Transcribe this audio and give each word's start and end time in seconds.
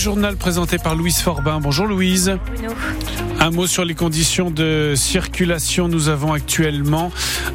journal 0.00 0.36
présenté 0.36 0.78
par 0.78 0.96
Louise 0.96 1.20
Forbin. 1.20 1.60
Bonjour 1.60 1.86
Louise. 1.86 2.38
Un 3.42 3.50
mot 3.52 3.66
sur 3.66 3.86
les 3.86 3.94
conditions 3.94 4.50
de 4.50 4.92
circulation. 4.94 5.88
Nous 5.88 6.10
avons 6.10 6.34
actuellement 6.34 7.10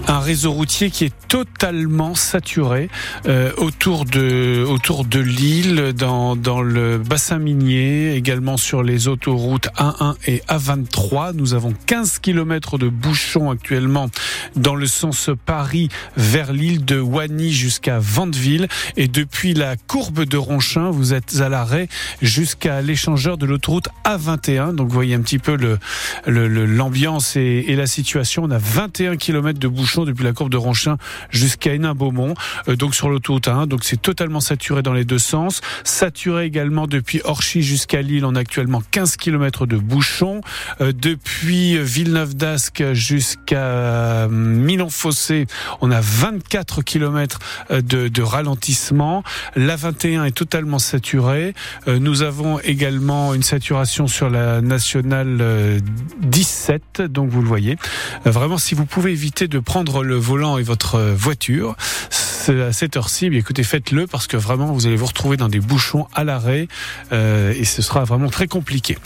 un 0.07 0.17
réseau 0.17 0.51
routier 0.51 0.89
qui 0.89 1.05
est 1.05 1.13
totalement 1.27 2.15
saturé 2.15 2.89
euh, 3.27 3.51
autour 3.57 4.05
de 4.05 4.65
autour 4.67 5.05
de 5.05 5.19
l'île, 5.19 5.93
dans, 5.93 6.35
dans 6.35 6.63
le 6.63 6.97
bassin 6.97 7.37
minier, 7.37 8.15
également 8.15 8.57
sur 8.57 8.81
les 8.81 9.07
autoroutes 9.07 9.67
A1 9.77 10.15
et 10.25 10.41
A23. 10.49 11.33
Nous 11.35 11.53
avons 11.53 11.73
15 11.85 12.17
km 12.17 12.79
de 12.79 12.89
bouchons 12.89 13.51
actuellement 13.51 14.09
dans 14.55 14.75
le 14.75 14.87
sens 14.87 15.29
Paris 15.45 15.89
vers 16.17 16.51
l'île 16.51 16.83
de 16.83 16.99
Wany 16.99 17.51
jusqu'à 17.51 17.99
Vandeville. 17.99 18.67
Et 18.97 19.07
depuis 19.07 19.53
la 19.53 19.75
courbe 19.77 20.25
de 20.25 20.37
Ronchin, 20.37 20.89
vous 20.89 21.13
êtes 21.13 21.41
à 21.41 21.49
l'arrêt 21.49 21.89
jusqu'à 22.23 22.81
l'échangeur 22.81 23.37
de 23.37 23.45
l'autoroute 23.45 23.89
A21. 24.03 24.73
Donc 24.73 24.87
vous 24.87 24.95
voyez 24.95 25.13
un 25.13 25.21
petit 25.21 25.37
peu 25.37 25.55
le 25.55 25.74
l'ambiance 26.27 27.35
et, 27.35 27.65
et, 27.67 27.75
la 27.75 27.87
situation. 27.87 28.43
On 28.43 28.51
a 28.51 28.57
21 28.57 29.17
km 29.17 29.59
de 29.59 29.67
bouchons 29.67 30.05
depuis 30.05 30.23
la 30.23 30.33
courbe 30.33 30.51
de 30.51 30.57
Ronchin 30.57 30.97
jusqu'à 31.29 31.73
Hénin-Beaumont, 31.73 32.33
euh, 32.67 32.75
donc 32.75 32.95
sur 32.95 33.09
l'autoroute 33.09 33.47
1. 33.47 33.67
Donc 33.67 33.83
c'est 33.83 34.01
totalement 34.01 34.39
saturé 34.39 34.81
dans 34.81 34.93
les 34.93 35.05
deux 35.05 35.19
sens. 35.19 35.61
Saturé 35.83 36.45
également 36.45 36.87
depuis 36.87 37.21
Orchy 37.23 37.61
jusqu'à 37.61 38.01
Lille. 38.01 38.25
On 38.25 38.35
a 38.35 38.39
actuellement 38.39 38.81
15 38.91 39.17
km 39.17 39.65
de 39.65 39.77
bouchons. 39.77 40.41
Euh, 40.81 40.91
depuis 40.93 41.77
Villeneuve 41.77 42.35
d'Ascq 42.35 42.93
jusqu'à 42.93 43.57
euh, 43.57 44.27
Milan-Fossé, 44.29 45.47
on 45.81 45.91
a 45.91 46.01
24 46.01 46.81
km 46.81 47.39
de, 47.69 48.07
de 48.07 48.21
ralentissement. 48.21 49.23
La 49.55 49.75
21 49.75 50.25
est 50.25 50.31
totalement 50.31 50.79
saturée. 50.79 51.53
Nous 51.87 52.21
avons 52.21 52.59
également 52.59 53.33
une 53.33 53.43
saturation 53.43 54.07
sur 54.07 54.29
la 54.29 54.61
nationale 54.61 55.37
17, 56.21 57.01
donc 57.01 57.29
vous 57.29 57.41
le 57.41 57.47
voyez. 57.47 57.77
Vraiment, 58.25 58.57
si 58.57 58.75
vous 58.75 58.85
pouvez 58.85 59.11
éviter 59.11 59.47
de 59.47 59.59
prendre 59.59 60.03
le 60.03 60.15
volant 60.15 60.57
et 60.57 60.63
votre 60.63 60.99
voiture, 60.99 61.75
à 62.49 62.73
cette 62.73 62.97
heure-ci, 62.97 63.27
écoutez, 63.27 63.63
faites-le 63.63 64.07
parce 64.07 64.27
que 64.27 64.37
vraiment, 64.37 64.71
vous 64.71 64.87
allez 64.87 64.95
vous 64.95 65.05
retrouver 65.05 65.37
dans 65.37 65.49
des 65.49 65.59
bouchons 65.59 66.07
à 66.13 66.23
l'arrêt 66.23 66.67
euh, 67.11 67.53
et 67.57 67.65
ce 67.65 67.81
sera 67.81 68.03
vraiment 68.03 68.29
très 68.29 68.47
compliqué. 68.47 68.97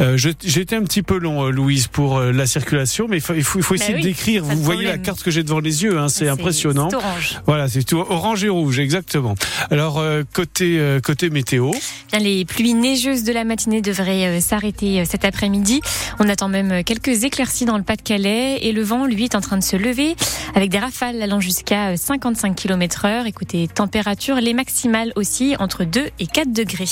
Euh, 0.00 0.16
j'ai 0.16 0.60
été 0.60 0.76
un 0.76 0.82
petit 0.82 1.02
peu 1.02 1.18
long, 1.18 1.46
euh, 1.46 1.50
Louise, 1.50 1.86
pour 1.86 2.18
euh, 2.18 2.32
la 2.32 2.46
circulation, 2.46 3.06
mais 3.08 3.18
il 3.18 3.42
faut, 3.44 3.58
bah 3.60 3.74
essayer 3.74 3.98
de 3.98 4.02
décrire. 4.02 4.44
Vous 4.44 4.62
voyez 4.62 4.84
la 4.84 4.98
carte 4.98 5.22
que 5.22 5.30
j'ai 5.30 5.42
devant 5.42 5.60
les 5.60 5.82
yeux, 5.82 5.98
hein, 5.98 6.08
c'est 6.08 6.28
impressionnant. 6.28 6.88
orange. 6.92 7.40
Voilà, 7.46 7.68
c'est 7.68 7.82
tout 7.82 7.98
orange 7.98 8.44
et 8.44 8.48
rouge, 8.48 8.78
exactement. 8.78 9.34
Alors 9.70 10.02
côté 10.32 10.98
côté 11.04 11.30
météo. 11.30 11.70
Bien, 12.10 12.20
les 12.20 12.44
pluies 12.44 12.74
neigeuses 12.74 13.24
de 13.24 13.32
la 13.32 13.44
matinée 13.44 13.80
devraient 13.80 14.40
s'arrêter 14.40 15.04
cet 15.04 15.24
après-midi. 15.24 15.80
On 16.18 16.28
attend 16.28 16.48
même 16.48 16.84
quelques 16.84 17.24
éclaircies 17.24 17.64
dans 17.64 17.76
le 17.76 17.84
Pas-de-Calais 17.84 18.58
et 18.62 18.72
le 18.72 18.82
vent, 18.82 19.06
lui, 19.06 19.24
est 19.24 19.34
en 19.34 19.40
train 19.40 19.56
de 19.56 19.64
se 19.64 19.76
lever 19.76 20.16
avec 20.54 20.70
des 20.70 20.78
rafales 20.78 21.20
allant 21.22 21.40
jusqu'à 21.40 21.96
55 21.96 22.54
km 22.54 22.87
Écoutez, 23.26 23.68
température, 23.68 24.36
les 24.36 24.54
maximales 24.54 25.12
aussi 25.16 25.54
entre 25.58 25.84
2 25.84 26.08
et 26.18 26.26
4 26.26 26.52
degrés. 26.52 26.86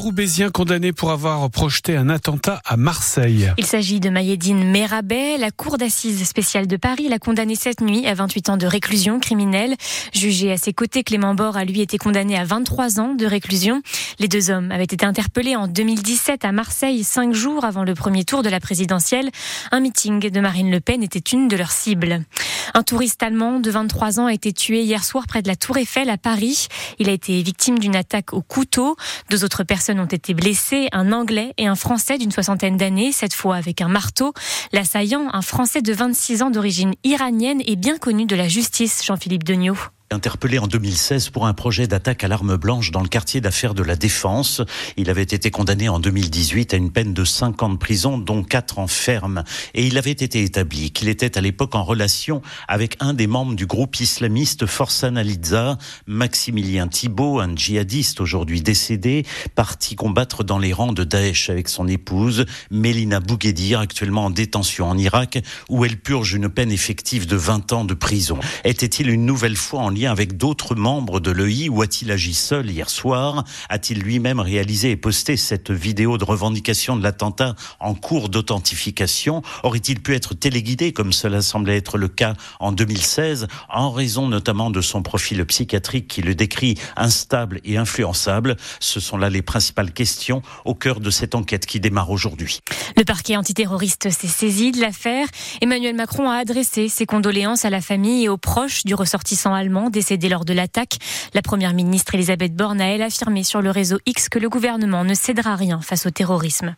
Roubaisien 0.00 0.48
condamné 0.50 0.92
pour 0.92 1.10
avoir 1.10 1.50
projeté 1.50 1.94
un 1.94 2.08
attentat 2.08 2.62
à 2.64 2.78
Marseille. 2.78 3.52
Il 3.58 3.66
s'agit 3.66 4.00
de 4.00 4.08
Mayedine 4.08 4.64
Merabet. 4.64 5.36
La 5.36 5.50
cour 5.50 5.76
d'assises 5.76 6.26
spéciale 6.26 6.66
de 6.66 6.76
Paris 6.76 7.08
l'a 7.08 7.18
condamné 7.18 7.54
cette 7.54 7.82
nuit 7.82 8.06
à 8.06 8.14
28 8.14 8.48
ans 8.48 8.56
de 8.56 8.66
réclusion 8.66 9.20
criminelle. 9.20 9.76
Jugé 10.14 10.52
à 10.52 10.56
ses 10.56 10.72
côtés, 10.72 11.04
Clément 11.04 11.34
Bord 11.34 11.58
a 11.58 11.64
lui 11.64 11.82
été 11.82 11.98
condamné 11.98 12.38
à 12.38 12.44
23 12.44 12.98
ans 12.98 13.14
de 13.14 13.26
réclusion. 13.26 13.82
Les 14.18 14.26
deux 14.26 14.50
hommes 14.50 14.72
avaient 14.72 14.84
été 14.84 15.04
interpellés 15.04 15.54
en 15.54 15.68
2017 15.68 16.46
à 16.46 16.52
Marseille, 16.52 17.04
cinq 17.04 17.34
jours 17.34 17.66
avant 17.66 17.84
le 17.84 17.94
premier 17.94 18.24
tour 18.24 18.42
de 18.42 18.48
la 18.48 18.58
présidentielle. 18.58 19.30
Un 19.70 19.80
meeting 19.80 20.30
de 20.30 20.40
Marine 20.40 20.70
Le 20.70 20.80
Pen 20.80 21.02
était 21.02 21.18
une 21.18 21.46
de 21.46 21.56
leurs 21.56 21.72
cibles. 21.72 22.24
Un 22.72 22.82
touriste 22.82 23.22
allemand 23.22 23.60
de 23.60 23.70
23 23.70 24.20
ans 24.20 24.26
a 24.26 24.32
été 24.32 24.52
tué 24.52 24.82
hier 24.82 25.04
soir 25.04 25.26
près 25.26 25.42
de 25.42 25.48
la 25.48 25.56
Tour 25.56 25.76
Eiffel 25.76 26.08
à 26.08 26.16
Paris. 26.16 26.68
Il 26.98 27.08
a 27.08 27.12
été 27.12 27.42
victime 27.42 27.78
d'une 27.78 27.96
attaque 27.96 28.32
au 28.32 28.42
couteau. 28.42 28.96
Deux 29.28 29.44
autres 29.44 29.64
personnes 29.70 30.00
ont 30.00 30.06
été 30.06 30.34
blessés, 30.34 30.88
un 30.90 31.12
Anglais 31.12 31.54
et 31.56 31.68
un 31.68 31.76
Français 31.76 32.18
d'une 32.18 32.32
soixantaine 32.32 32.76
d'années, 32.76 33.12
cette 33.12 33.34
fois 33.34 33.54
avec 33.54 33.80
un 33.80 33.86
marteau. 33.86 34.34
L'assaillant, 34.72 35.28
un 35.32 35.42
Français 35.42 35.80
de 35.80 35.92
26 35.92 36.42
ans 36.42 36.50
d'origine 36.50 36.94
iranienne, 37.04 37.62
est 37.64 37.76
bien 37.76 37.96
connu 37.96 38.26
de 38.26 38.34
la 38.34 38.48
justice, 38.48 39.04
Jean-Philippe 39.04 39.44
Degnaud. 39.44 39.76
Interpellé 40.12 40.58
en 40.58 40.66
2016 40.66 41.30
pour 41.30 41.46
un 41.46 41.54
projet 41.54 41.86
d'attaque 41.86 42.24
à 42.24 42.28
l'arme 42.28 42.56
blanche 42.56 42.90
dans 42.90 43.00
le 43.00 43.06
quartier 43.06 43.40
d'affaires 43.40 43.74
de 43.74 43.84
la 43.84 43.94
Défense, 43.94 44.60
il 44.96 45.08
avait 45.08 45.22
été 45.22 45.52
condamné 45.52 45.88
en 45.88 46.00
2018 46.00 46.74
à 46.74 46.78
une 46.78 46.90
peine 46.90 47.14
de 47.14 47.24
5 47.24 47.62
ans 47.62 47.68
de 47.68 47.76
prison, 47.76 48.18
dont 48.18 48.42
4 48.42 48.80
en 48.80 48.88
ferme. 48.88 49.44
Et 49.72 49.86
il 49.86 49.96
avait 49.98 50.10
été 50.10 50.42
établi 50.42 50.90
qu'il 50.90 51.08
était 51.08 51.38
à 51.38 51.40
l'époque 51.40 51.76
en 51.76 51.84
relation 51.84 52.42
avec 52.66 52.96
un 52.98 53.14
des 53.14 53.28
membres 53.28 53.54
du 53.54 53.66
groupe 53.66 54.00
islamiste 54.00 54.66
Forza 54.66 55.12
Naliza, 55.12 55.78
Maximilien 56.08 56.88
Thibault, 56.88 57.38
un 57.38 57.54
djihadiste 57.54 58.20
aujourd'hui 58.20 58.62
décédé, 58.62 59.24
parti 59.54 59.94
combattre 59.94 60.42
dans 60.42 60.58
les 60.58 60.72
rangs 60.72 60.92
de 60.92 61.04
Daesh 61.04 61.50
avec 61.50 61.68
son 61.68 61.86
épouse, 61.86 62.46
Mélina 62.72 63.20
Bouguedir, 63.20 63.78
actuellement 63.78 64.24
en 64.24 64.30
détention 64.30 64.88
en 64.88 64.98
Irak, 64.98 65.38
où 65.68 65.84
elle 65.84 65.98
purge 65.98 66.32
une 66.32 66.48
peine 66.48 66.72
effective 66.72 67.28
de 67.28 67.36
20 67.36 67.72
ans 67.72 67.84
de 67.84 67.94
prison. 67.94 68.40
Était-il 68.64 69.08
une 69.08 69.24
nouvelle 69.24 69.54
fois 69.54 69.82
en 69.82 69.99
avec 70.06 70.36
d'autres 70.36 70.74
membres 70.74 71.20
de 71.20 71.30
l'EI 71.30 71.68
ou 71.68 71.82
a-t-il 71.82 72.10
agi 72.10 72.34
seul 72.34 72.70
hier 72.70 72.88
soir? 72.88 73.44
A-t-il 73.68 74.00
lui-même 74.00 74.40
réalisé 74.40 74.90
et 74.90 74.96
posté 74.96 75.36
cette 75.36 75.70
vidéo 75.70 76.18
de 76.18 76.24
revendication 76.24 76.96
de 76.96 77.02
l'attentat 77.02 77.54
en 77.78 77.94
cours 77.94 78.28
d'authentification? 78.28 79.42
Aurait-il 79.62 80.00
pu 80.00 80.14
être 80.14 80.34
téléguidé 80.34 80.92
comme 80.92 81.12
cela 81.12 81.42
semblait 81.42 81.76
être 81.76 81.98
le 81.98 82.08
cas 82.08 82.34
en 82.60 82.72
2016 82.72 83.46
en 83.68 83.90
raison 83.90 84.28
notamment 84.28 84.70
de 84.70 84.80
son 84.80 85.02
profil 85.02 85.44
psychiatrique 85.44 86.08
qui 86.08 86.22
le 86.22 86.34
décrit 86.34 86.76
instable 86.96 87.60
et 87.64 87.76
influençable? 87.76 88.56
Ce 88.78 89.00
sont 89.00 89.16
là 89.16 89.28
les 89.30 89.42
principales 89.42 89.92
questions 89.92 90.42
au 90.64 90.74
cœur 90.74 91.00
de 91.00 91.10
cette 91.10 91.34
enquête 91.34 91.66
qui 91.66 91.80
démarre 91.80 92.10
aujourd'hui. 92.10 92.60
Le 92.96 93.04
parquet 93.04 93.36
antiterroriste 93.36 94.10
s'est 94.10 94.26
saisi 94.26 94.72
de 94.72 94.80
l'affaire. 94.80 95.26
Emmanuel 95.60 95.94
Macron 95.94 96.30
a 96.30 96.36
adressé 96.36 96.88
ses 96.88 97.06
condoléances 97.06 97.64
à 97.64 97.70
la 97.70 97.80
famille 97.80 98.24
et 98.24 98.28
aux 98.28 98.38
proches 98.38 98.84
du 98.84 98.94
ressortissant 98.94 99.54
allemand 99.54 99.89
décédé 99.90 100.28
lors 100.28 100.44
de 100.44 100.52
l'attaque. 100.52 100.98
La 101.34 101.42
première 101.42 101.74
ministre 101.74 102.14
Elisabeth 102.14 102.54
Borne 102.54 102.80
a, 102.80 102.86
elle, 102.86 103.02
affirmé 103.02 103.44
sur 103.44 103.62
le 103.62 103.70
réseau 103.70 103.98
X 104.06 104.28
que 104.28 104.38
le 104.38 104.48
gouvernement 104.48 105.04
ne 105.04 105.14
cédera 105.14 105.56
rien 105.56 105.80
face 105.80 106.06
au 106.06 106.10
terrorisme. 106.10 106.74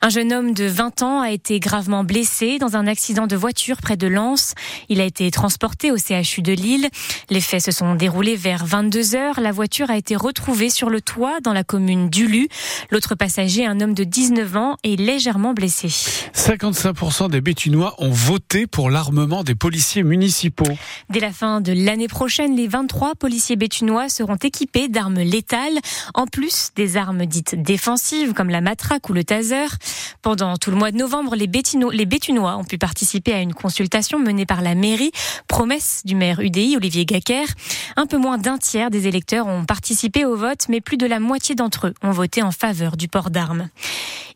Un 0.00 0.08
jeune 0.08 0.32
homme 0.32 0.54
de 0.54 0.64
20 0.64 1.02
ans 1.02 1.20
a 1.20 1.30
été 1.30 1.60
gravement 1.60 2.04
blessé 2.04 2.58
dans 2.58 2.76
un 2.76 2.86
accident 2.86 3.26
de 3.26 3.36
voiture 3.36 3.76
près 3.76 3.96
de 3.96 4.06
Lens. 4.06 4.54
Il 4.88 5.00
a 5.00 5.04
été 5.04 5.30
transporté 5.30 5.92
au 5.92 5.96
CHU 5.96 6.42
de 6.42 6.52
Lille. 6.52 6.88
Les 7.30 7.40
faits 7.40 7.62
se 7.62 7.70
sont 7.70 7.94
déroulés 7.94 8.36
vers 8.36 8.64
22 8.66 9.14
heures. 9.14 9.40
La 9.40 9.52
voiture 9.52 9.90
a 9.90 9.96
été 9.96 10.16
retrouvée 10.16 10.70
sur 10.70 10.90
le 10.90 11.00
toit 11.00 11.40
dans 11.40 11.52
la 11.52 11.64
commune 11.64 12.08
d'Ulu. 12.08 12.48
L'autre 12.90 13.14
passager, 13.14 13.64
un 13.64 13.80
homme 13.80 13.94
de 13.94 14.04
19 14.04 14.56
ans, 14.56 14.76
est 14.82 14.98
légèrement 14.98 15.54
blessé. 15.54 15.88
55% 16.34 17.30
des 17.30 17.40
Bétunois 17.40 17.94
ont 17.98 18.10
voté 18.10 18.66
pour 18.66 18.90
l'armement 18.90 19.44
des 19.44 19.54
policiers 19.54 20.02
municipaux. 20.02 20.64
Dès 21.10 21.20
la 21.20 21.30
fin 21.30 21.60
de 21.60 21.72
l'année 21.72 22.08
prochaine, 22.08 22.41
les 22.48 22.68
23 22.68 23.14
policiers 23.14 23.56
bétunois 23.56 24.08
seront 24.08 24.36
équipés 24.36 24.88
d'armes 24.88 25.20
létales, 25.20 25.78
en 26.14 26.26
plus 26.26 26.70
des 26.76 26.96
armes 26.96 27.26
dites 27.26 27.54
défensives 27.54 28.32
comme 28.32 28.50
la 28.50 28.60
matraque 28.60 29.08
ou 29.08 29.12
le 29.12 29.24
taser. 29.24 29.66
Pendant 30.22 30.56
tout 30.56 30.70
le 30.70 30.76
mois 30.76 30.90
de 30.90 30.96
novembre, 30.96 31.34
les, 31.34 31.50
les 31.92 32.06
Bétunois 32.06 32.56
ont 32.56 32.64
pu 32.64 32.78
participer 32.78 33.32
à 33.32 33.40
une 33.40 33.54
consultation 33.54 34.18
menée 34.18 34.46
par 34.46 34.62
la 34.62 34.74
mairie, 34.74 35.12
promesse 35.48 36.02
du 36.04 36.14
maire 36.14 36.40
UDI 36.40 36.76
Olivier 36.76 37.04
Gacker. 37.04 37.46
Un 37.96 38.06
peu 38.06 38.16
moins 38.16 38.38
d'un 38.38 38.58
tiers 38.58 38.90
des 38.90 39.06
électeurs 39.06 39.46
ont 39.46 39.64
participé 39.64 40.24
au 40.24 40.36
vote, 40.36 40.66
mais 40.68 40.80
plus 40.80 40.96
de 40.96 41.06
la 41.06 41.20
moitié 41.20 41.54
d'entre 41.54 41.88
eux 41.88 41.94
ont 42.02 42.12
voté 42.12 42.42
en 42.42 42.52
faveur 42.52 42.96
du 42.96 43.08
port 43.08 43.30
d'armes. 43.30 43.68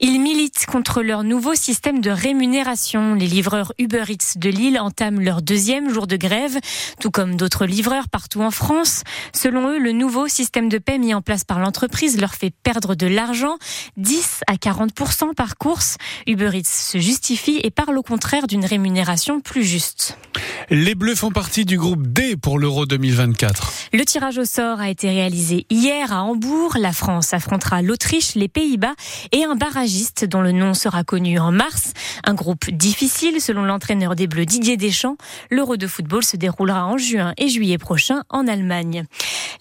Ils 0.00 0.20
militent 0.20 0.66
contre 0.66 1.02
leur 1.02 1.25
nouveau 1.25 1.54
système 1.54 2.00
de 2.00 2.10
rémunération. 2.10 3.14
Les 3.14 3.26
livreurs 3.26 3.72
Uber 3.78 4.04
Eats 4.08 4.36
de 4.36 4.50
Lille 4.50 4.78
entament 4.78 5.20
leur 5.20 5.40
deuxième 5.40 5.88
jour 5.88 6.06
de 6.06 6.16
grève, 6.16 6.58
tout 7.00 7.10
comme 7.10 7.36
d'autres 7.36 7.64
livreurs 7.64 7.95
partout 8.08 8.43
en 8.43 8.50
France. 8.50 9.02
Selon 9.34 9.70
eux, 9.70 9.78
le 9.78 9.93
nouveau 9.93 10.28
système 10.28 10.69
de 10.69 10.78
paie 10.78 10.98
mis 10.98 11.14
en 11.14 11.22
place 11.22 11.44
par 11.44 11.58
l'entreprise 11.58 12.20
leur 12.20 12.34
fait 12.34 12.52
perdre 12.62 12.94
de 12.94 13.06
l'argent, 13.06 13.56
10 13.96 14.43
à 14.46 14.54
40% 14.54 15.34
par 15.34 15.56
course. 15.56 15.96
Uber 16.26 16.50
Eats 16.54 16.64
se 16.64 16.98
justifie 16.98 17.60
et 17.62 17.70
parle 17.70 17.98
au 17.98 18.02
contraire 18.02 18.46
d'une 18.46 18.64
rémunération 18.64 19.40
plus 19.40 19.64
juste. 19.64 20.19
Les 20.68 20.96
Bleus 20.96 21.14
font 21.14 21.30
partie 21.30 21.64
du 21.64 21.78
groupe 21.78 22.08
D 22.08 22.36
pour 22.36 22.58
l'Euro 22.58 22.86
2024. 22.86 23.72
Le 23.92 24.04
tirage 24.04 24.36
au 24.36 24.44
sort 24.44 24.80
a 24.80 24.90
été 24.90 25.08
réalisé 25.08 25.64
hier 25.70 26.12
à 26.12 26.24
Hambourg. 26.24 26.76
La 26.80 26.92
France 26.92 27.32
affrontera 27.32 27.82
l'Autriche, 27.82 28.34
les 28.34 28.48
Pays-Bas 28.48 28.94
et 29.30 29.44
un 29.44 29.54
barragiste 29.54 30.24
dont 30.24 30.40
le 30.40 30.50
nom 30.50 30.74
sera 30.74 31.04
connu 31.04 31.38
en 31.38 31.52
mars. 31.52 31.92
Un 32.24 32.34
groupe 32.34 32.68
difficile 32.68 33.40
selon 33.40 33.62
l'entraîneur 33.62 34.16
des 34.16 34.26
Bleus 34.26 34.44
Didier 34.44 34.76
Deschamps. 34.76 35.16
L'Euro 35.50 35.76
de 35.76 35.86
football 35.86 36.24
se 36.24 36.36
déroulera 36.36 36.84
en 36.84 36.98
juin 36.98 37.32
et 37.38 37.48
juillet 37.48 37.78
prochain 37.78 38.24
en 38.28 38.48
Allemagne. 38.48 39.04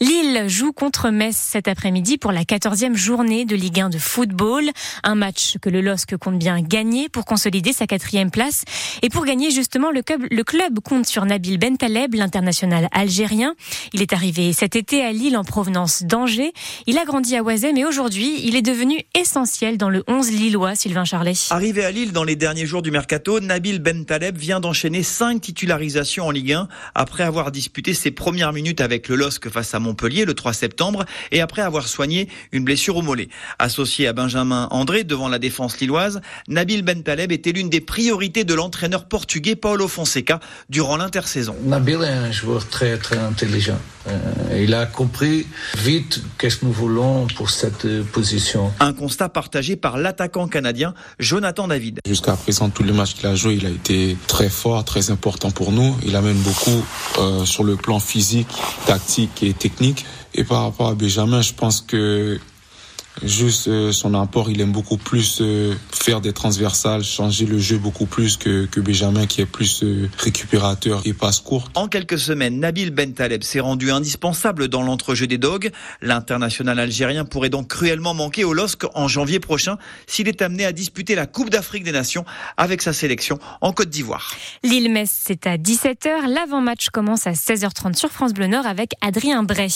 Lille 0.02 0.46
joue 0.48 0.74
contre 0.74 1.10
Metz 1.10 1.36
cet 1.36 1.68
après-midi 1.68 2.18
pour 2.18 2.32
la 2.32 2.44
14e 2.44 2.96
journée 2.96 3.46
de 3.46 3.56
Ligue 3.56 3.80
1 3.80 3.90
de 3.90 3.98
football. 3.98 4.70
Un 5.04 5.16
match 5.16 5.58
que 5.62 5.70
le 5.70 5.82
LOSC 5.82 6.18
compte 6.18 6.38
bien 6.38 6.62
gagner 6.62 7.08
pour 7.08 7.26
consolider 7.26 7.72
sa 7.72 7.88
quatrième 7.88 8.32
place. 8.32 8.64
Et 9.02 9.10
pour 9.10 9.26
gagner 9.26 9.52
justement, 9.52 9.92
le 9.92 10.02
club, 10.02 10.26
le 10.30 10.44
club 10.44 10.80
compte 10.80 11.06
sur 11.06 11.26
Nabil 11.26 11.58
Bentaleb, 11.58 12.16
l'international 12.16 12.90
algérien. 12.92 13.56
Il 13.94 14.02
est 14.02 14.14
arrivé 14.14 14.52
cet 14.54 14.76
été 14.76 15.04
à 15.04 15.12
Lille 15.12 15.38
en 15.38 15.44
provenance 15.44 16.04
d'Angers. 16.04 16.54
Il 16.88 16.98
a 16.98 17.06
grandi 17.06 17.36
à 17.36 17.44
Oisem 17.44 17.76
mais 17.76 17.84
aujourd'hui, 17.84 18.40
il 18.46 18.56
est 18.56 18.62
devenu 18.62 19.02
essentiel 19.20 19.78
dans 19.78 19.90
le 19.90 20.04
11 20.08 20.32
lillois, 20.32 20.76
Sylvain 20.76 21.04
Charlet. 21.04 21.34
Arrivé 21.50 21.84
à 21.84 21.92
Lille 21.92 22.14
dans 22.14 22.24
les 22.24 22.38
derniers 22.38 22.66
jours 22.66 22.82
du 22.82 22.90
mercato, 22.90 23.42
Nabil 23.42 23.80
Bentaleb 23.80 24.38
vient 24.38 24.62
d'enchaîner 24.62 25.04
cinq 25.04 25.42
titularisations 25.42 26.28
en 26.28 26.32
Ligue 26.32 26.54
1 26.54 26.70
après 26.96 27.24
avoir 27.24 27.52
disputé 27.52 27.94
ses 27.94 28.12
premières 28.12 28.54
minutes 28.54 28.80
avec 28.80 29.10
le 29.10 29.16
LOSC 29.16 29.50
face 29.50 29.74
à 29.74 29.80
Montpellier 29.86 30.26
le 30.26 30.34
3 30.34 30.54
septembre 30.54 31.06
et 31.32 31.42
après 31.42 31.62
avoir 31.62 31.88
soigné 31.88 32.28
une 32.52 32.64
blessure 32.64 32.98
au 32.98 33.02
mollet. 33.02 33.30
Associé 33.60 34.08
à 34.08 34.14
Benjamin 34.14 34.68
André 34.72 35.04
devant 35.04 35.30
la 35.30 35.40
défense 35.40 35.80
lilloise, 35.80 36.22
Nabil 36.48 36.82
Bentaleb 36.82 37.32
était 37.32 37.52
l'une 37.52 37.70
des 37.70 37.82
priorités 37.82 38.44
de 38.44 38.54
l'entraîneur 38.54 39.06
portugais 39.06 39.56
Paulo 39.56 39.88
Fonseca 39.88 40.40
durant 40.70 40.98
l'intersaison. 40.98 41.56
Nabil 41.64 42.02
est 42.04 42.08
un 42.08 42.32
joueur 42.32 42.68
très 42.68 42.98
très 42.98 43.18
intelligent. 43.18 43.80
Euh, 44.08 44.62
il 44.62 44.74
a 44.74 44.86
compris 44.86 45.48
vite 45.78 46.22
qu'est-ce 46.38 46.58
que 46.58 46.66
nous 46.66 46.72
voulons 46.72 47.28
pour 47.36 47.50
cette 47.50 48.04
position. 48.04 48.72
Un 48.80 48.94
constat 48.94 49.30
partagé 49.30 49.76
par 49.76 49.98
l'attaquant 49.98 50.48
canadien 50.48 50.94
Jonathan 51.20 51.68
David. 51.68 52.00
Jusqu'à 52.08 52.34
présent, 52.34 52.70
tous 52.70 52.84
les 52.84 52.92
matchs 52.92 53.16
qu'il 53.16 53.26
a 53.28 53.36
joué, 53.36 53.56
il 53.56 53.66
a 53.66 53.70
été 53.70 54.18
très 54.28 54.50
fort, 54.50 54.84
très 54.86 55.10
important 55.10 55.52
pour 55.52 55.72
nous. 55.72 55.96
Il 56.06 56.16
amène 56.16 56.38
beaucoup 56.38 56.86
euh, 57.20 57.46
sur 57.46 57.64
le 57.64 57.76
plan 57.76 58.00
physique, 58.00 58.48
tactique 58.86 59.42
et 59.42 59.54
technique. 59.54 59.75
Et 60.34 60.44
par 60.44 60.64
rapport 60.64 60.90
à 60.90 60.96
Benjamin, 60.96 61.42
je 61.42 61.54
pense 61.54 61.82
que 61.82 62.40
Juste 63.24 63.70
euh, 63.70 63.92
son 63.94 64.14
apport, 64.14 64.52
il 64.52 64.60
aime 64.60 64.74
beaucoup 64.74 64.98
plus 64.98 65.40
euh, 65.40 65.74
faire 65.90 66.20
des 66.20 66.34
transversales, 66.34 67.04
changer 67.04 67.46
le 67.46 67.58
jeu 67.58 67.78
beaucoup 67.78 68.06
plus 68.06 68.36
que, 68.36 68.66
que 68.66 68.82
Benjamin 68.82 69.26
qui 69.26 69.40
est 69.42 69.46
plus 69.46 69.84
euh, 69.84 70.10
récupérateur 70.18 71.02
et 71.06 71.14
passe 71.14 71.40
court. 71.40 71.70
En 71.76 71.88
quelques 71.88 72.20
semaines, 72.20 72.60
Nabil 72.60 72.92
Bentaleb 72.92 73.44
s'est 73.44 73.62
rendu 73.62 73.90
indispensable 73.90 74.68
dans 74.68 74.82
l'entrejeu 74.82 75.28
des 75.28 75.38
Dogs. 75.38 75.72
L'international 76.02 76.78
algérien 76.78 77.24
pourrait 77.24 77.50
donc 77.50 77.70
cruellement 77.70 78.14
manquer 78.14 78.44
au 78.44 78.54
LOSC 78.54 78.84
en 78.96 79.08
janvier 79.08 79.40
prochain 79.40 79.78
s'il 80.08 80.28
est 80.28 80.42
amené 80.42 80.66
à 80.66 80.74
disputer 80.74 81.16
la 81.16 81.26
Coupe 81.26 81.50
d'Afrique 81.50 81.86
des 81.86 81.94
Nations 81.94 82.26
avec 82.58 82.82
sa 82.82 82.92
sélection 82.92 83.40
en 83.62 83.72
Côte 83.72 83.90
d'Ivoire. 83.90 84.36
Lille-Metz, 84.64 85.12
c'est 85.26 85.48
à 85.48 85.58
17h. 85.58 86.28
L'avant-match 86.28 86.90
commence 86.90 87.28
à 87.28 87.32
16h30 87.32 87.96
sur 87.96 88.10
France 88.10 88.34
Bleu 88.34 88.48
Nord 88.48 88.66
avec 88.66 88.92
Adrien 89.00 89.44
Bray. 89.44 89.72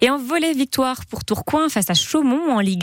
Et 0.00 0.08
en 0.08 0.18
volet 0.18 0.54
victoire 0.54 1.04
pour 1.06 1.24
Tourcoing 1.24 1.68
face 1.68 1.90
à 1.90 1.94
Chaumont 1.94 2.50
en 2.50 2.60
Ligue 2.60 2.77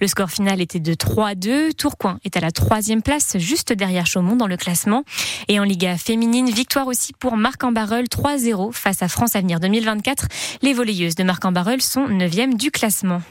le 0.00 0.06
score 0.06 0.30
final 0.30 0.60
était 0.60 0.80
de 0.80 0.94
3-2. 0.94 1.74
Tourcoing 1.74 2.18
est 2.24 2.36
à 2.36 2.40
la 2.40 2.50
troisième 2.50 3.02
place, 3.02 3.36
juste 3.38 3.72
derrière 3.72 4.06
Chaumont 4.06 4.36
dans 4.36 4.46
le 4.46 4.56
classement. 4.56 5.04
Et 5.48 5.60
en 5.60 5.64
Liga 5.64 5.96
féminine, 5.96 6.50
victoire 6.50 6.86
aussi 6.86 7.12
pour 7.12 7.36
Marc 7.36 7.62
en 7.64 7.72
Barreul 7.72 8.06
3-0 8.06 8.72
face 8.72 9.02
à 9.02 9.08
France 9.08 9.36
Avenir 9.36 9.60
2024. 9.60 10.26
Les 10.62 10.72
volleyeuses 10.72 11.14
de 11.14 11.24
Marc 11.24 11.44
en 11.44 11.52
sont 11.80 12.06
9e 12.06 12.56
du 12.56 12.70
classement. 12.70 13.20